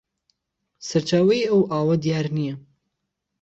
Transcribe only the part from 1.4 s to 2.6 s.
ئەو ئاوە دیار نییە